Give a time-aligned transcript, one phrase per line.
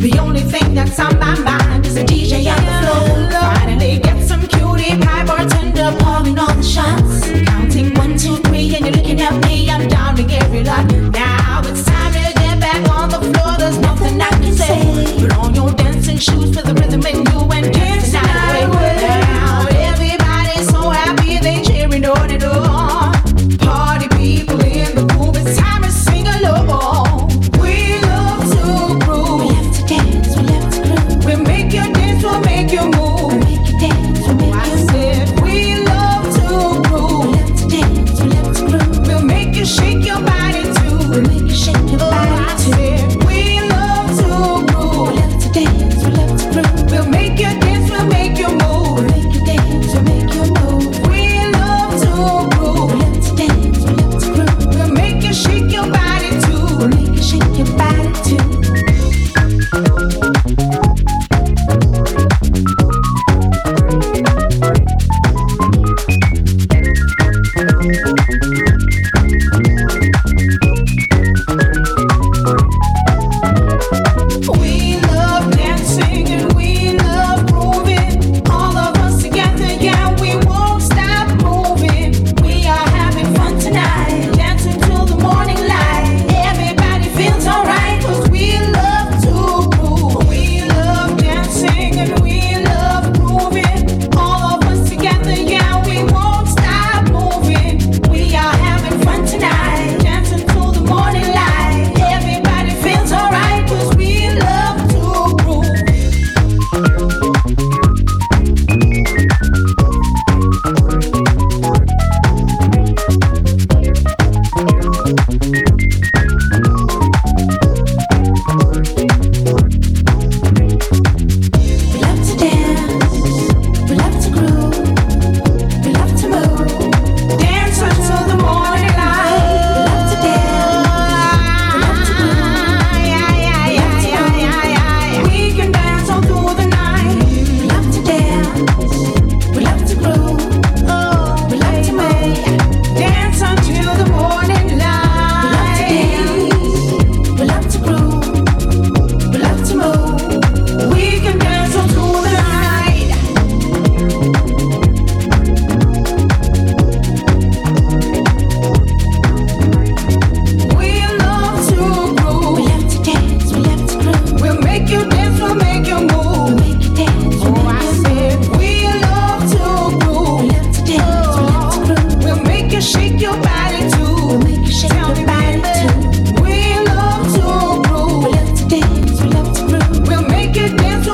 [0.00, 1.49] The only thing that's on my mind.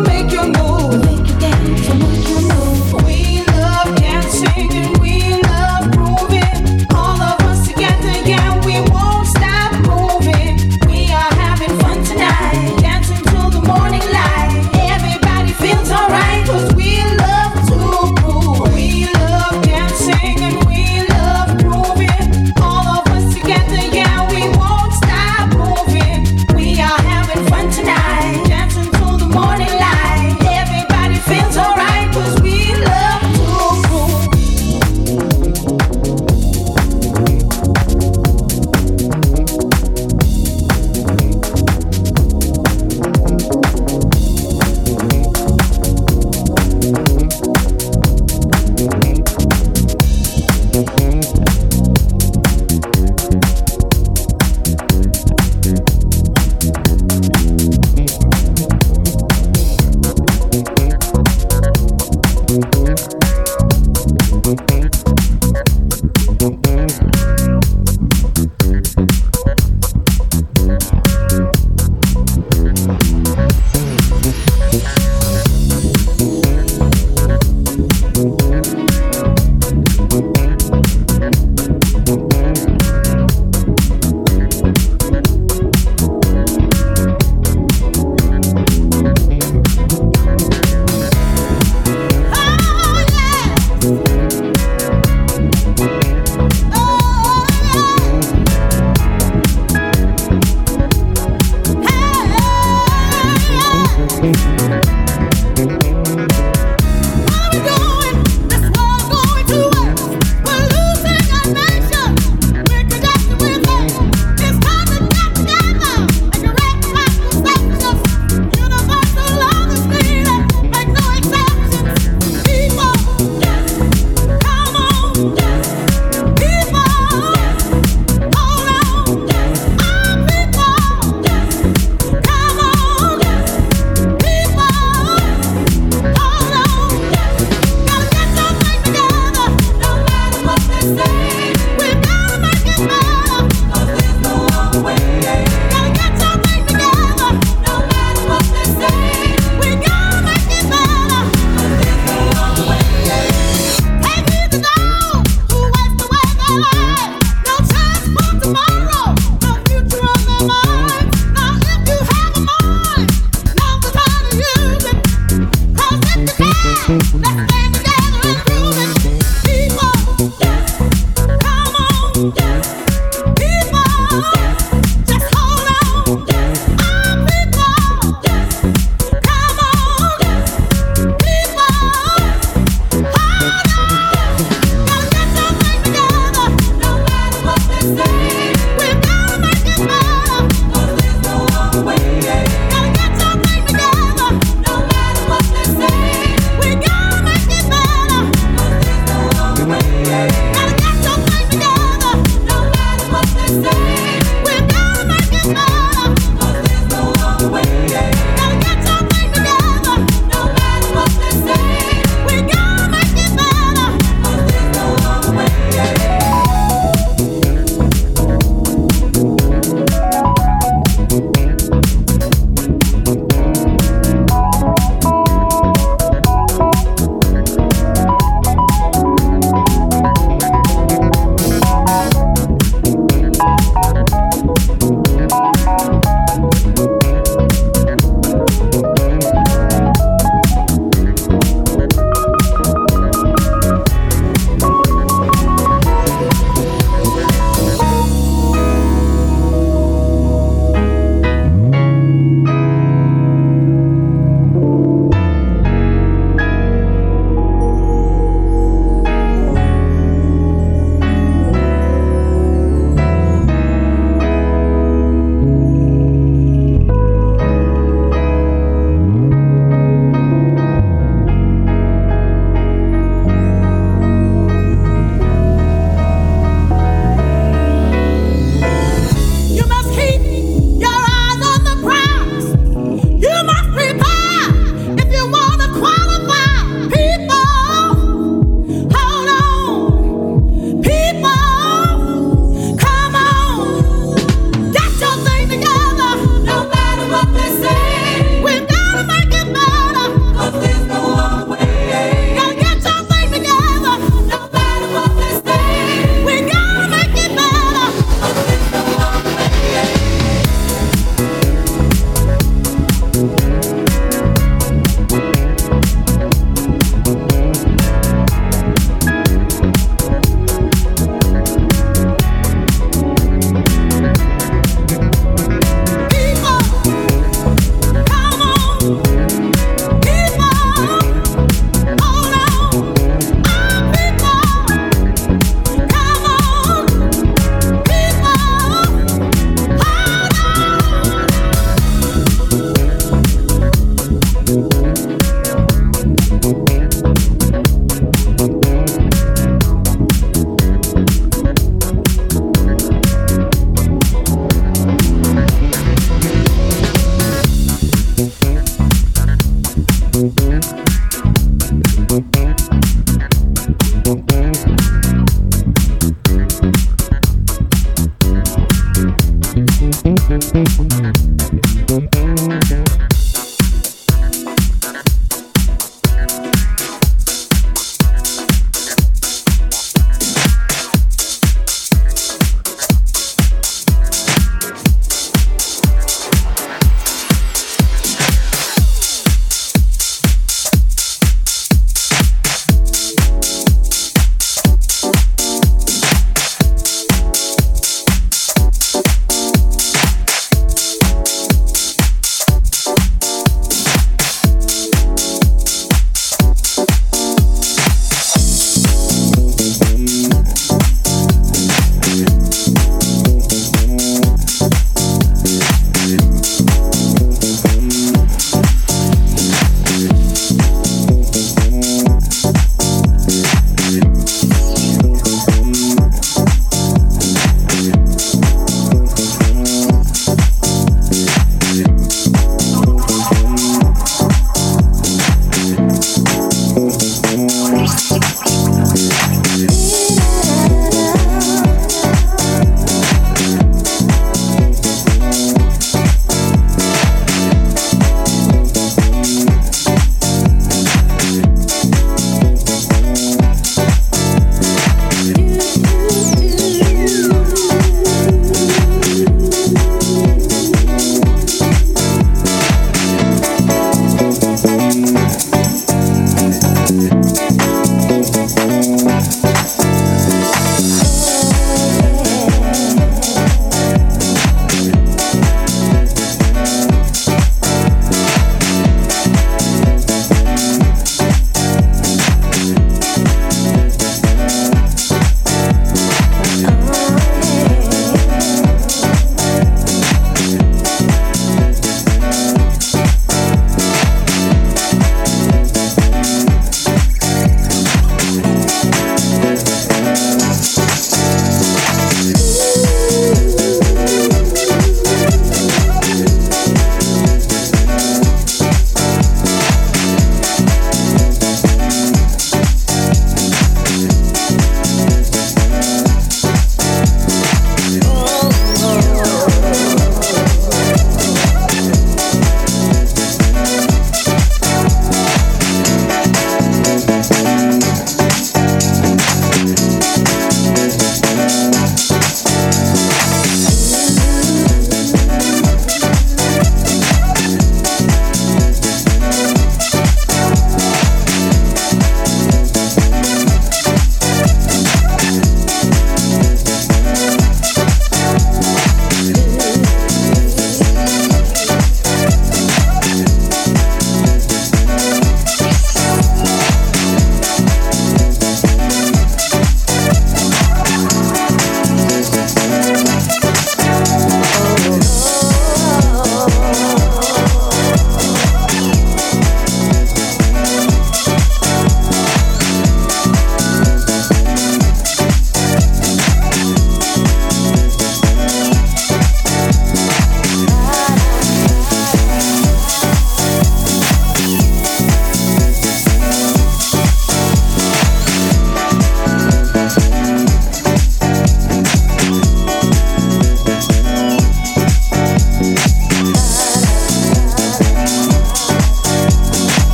[0.00, 0.57] make your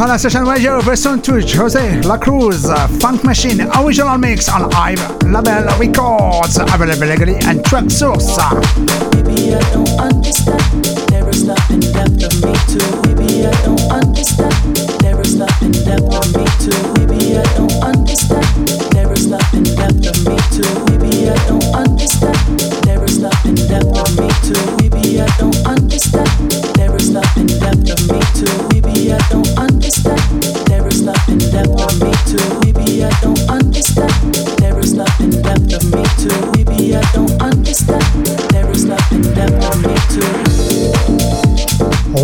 [0.00, 4.70] on la session radio version to Jose La Cruz uh, Funk Machine original mix on
[4.72, 8.36] Hive Label Records available legally and Traxsource.
[9.14, 10.84] Maybe I don't understand.
[11.08, 12.78] There is nothing left for me to.
[13.08, 14.03] Maybe I don't understand.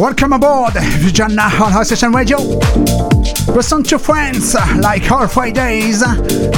[0.01, 2.39] Welcome aboard, Vijana on House Session Radio.
[3.55, 6.03] Listen to friends like all Fridays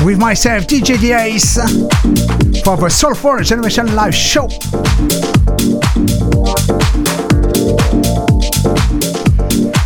[0.04, 1.54] with myself, DJ Diaz,
[2.64, 4.48] for the Soulful Generation Live Show.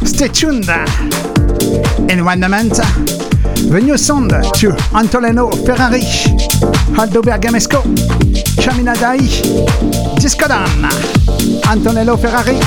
[0.05, 1.36] Stay tuned.
[2.09, 6.03] In one moment, the new sound to Antonello Ferrari,
[6.97, 7.83] Aldo Bergamesco,
[8.63, 9.19] Chamina Dai,
[10.19, 10.89] Disco Dan,
[11.69, 12.61] Antonello Ferrari,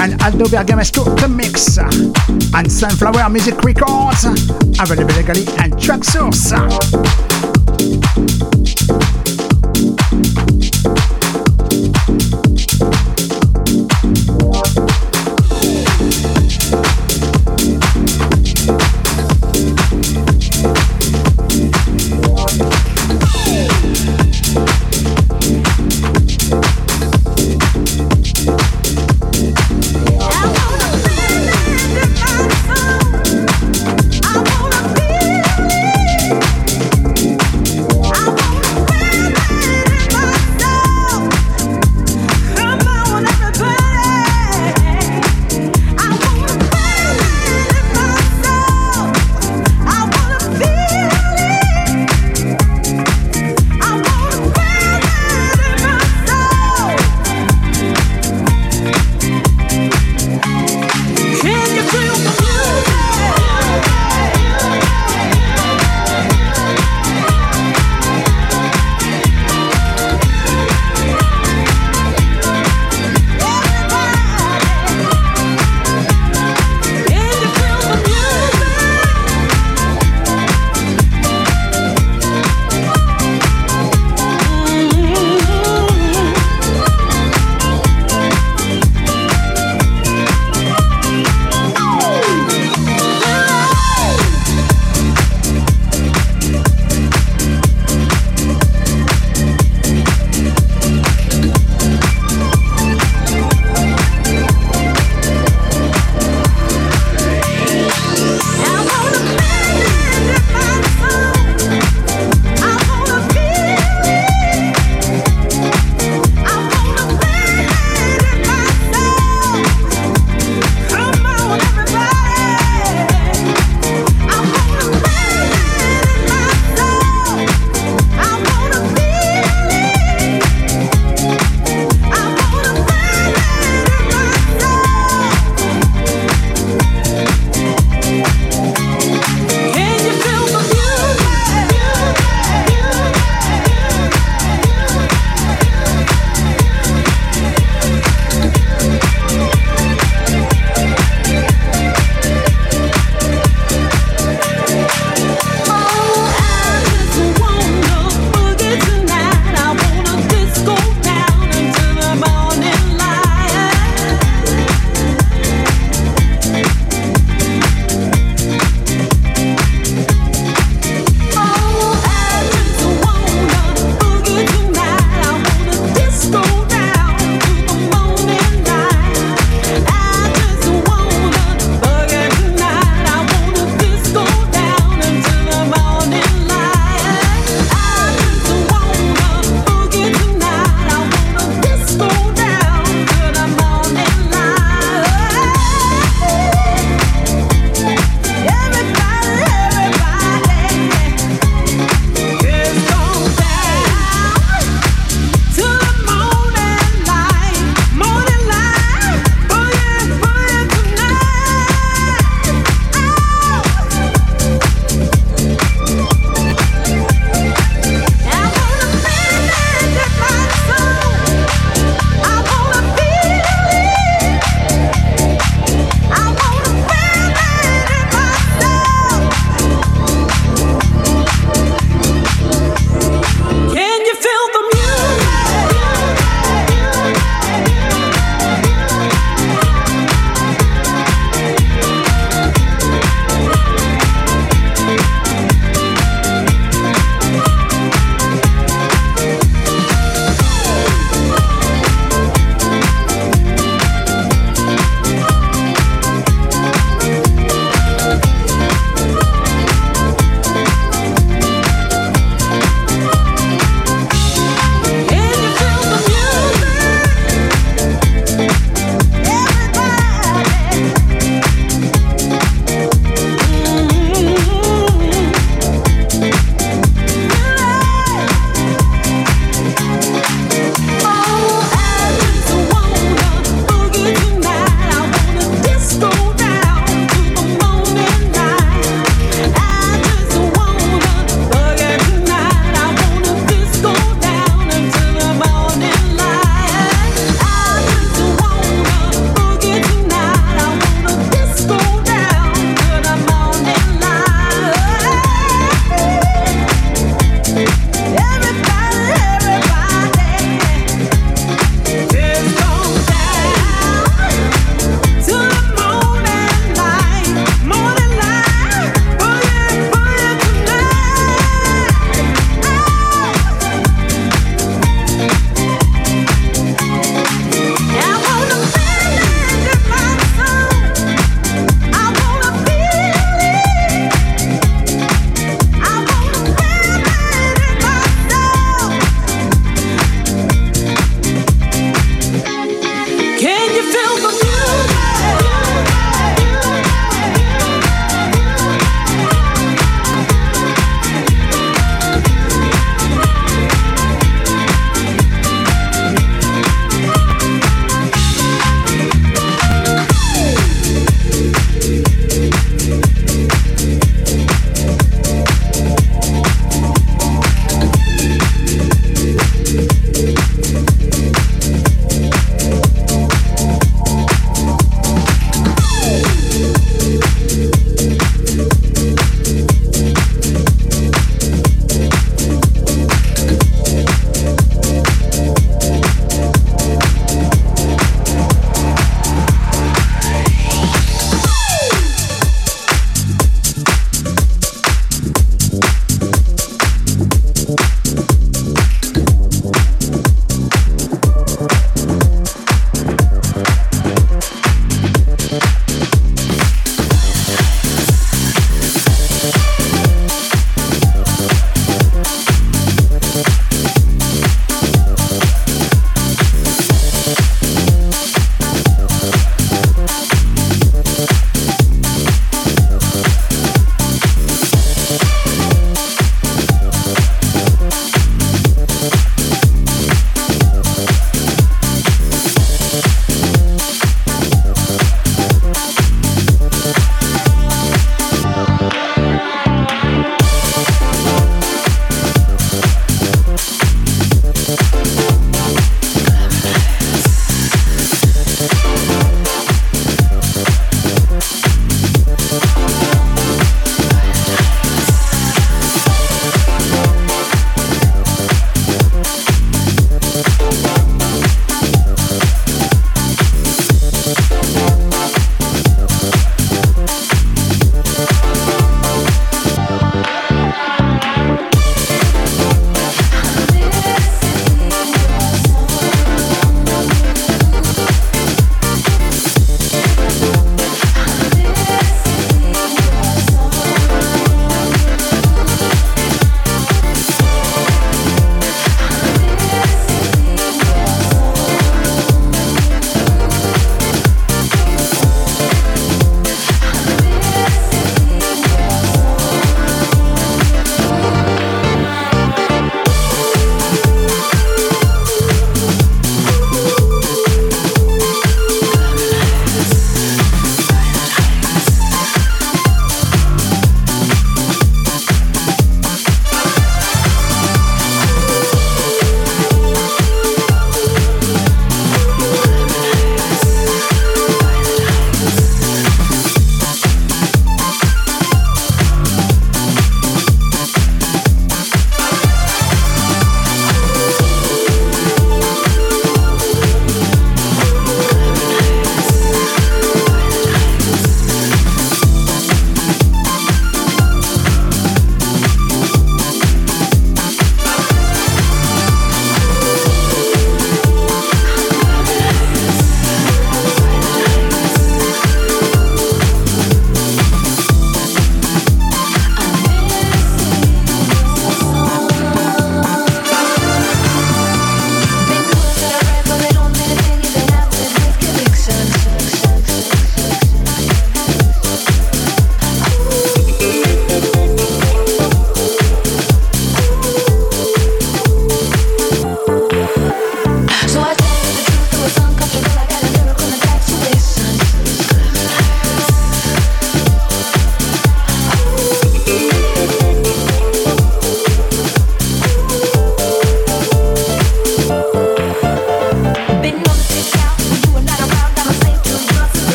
[0.00, 4.24] and Aldo Bergamesco The Mix and Sunflower Music Records
[4.80, 6.52] available legally and Traxsource.
[6.56, 8.45] Oh.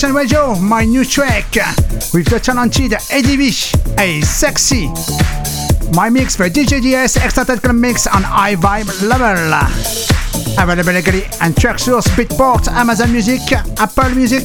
[0.00, 1.54] Radio, my new track
[2.14, 2.92] with the talented
[3.36, 4.88] Bish, a sexy.
[5.94, 9.52] My mix for DJ DS technical mix on high vibe level.
[10.58, 14.44] Available legally and Traxsource, Beatport, Amazon Music, Apple Music,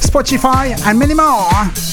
[0.00, 1.87] Spotify, and many more.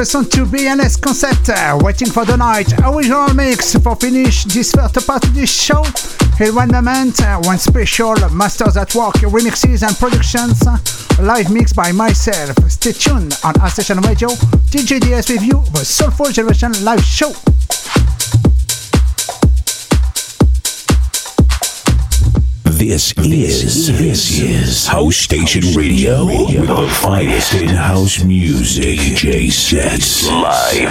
[0.00, 1.50] Version 2 BNS concept.
[1.50, 2.72] Uh, waiting for the night.
[2.86, 5.84] Original mix for finish this first part of this show.
[6.38, 10.64] Here one moment, uh, one special Masters at Work remixes and productions.
[11.20, 12.56] Live mix by myself.
[12.70, 14.28] Stay tuned on House Station Radio.
[14.72, 17.34] DJDS with you, the Soulful Generation live show.
[22.80, 28.98] This is this is House Station Radio with the finest in house music.
[28.98, 30.88] J Sets live